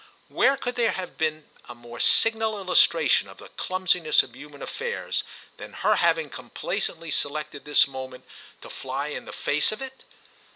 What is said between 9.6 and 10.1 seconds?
of it?